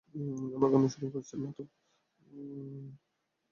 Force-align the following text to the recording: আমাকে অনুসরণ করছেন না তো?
আমাকে 0.55 0.75
অনুসরণ 0.77 1.07
করছেন 1.13 1.39
না 1.43 1.49
তো? 1.57 1.63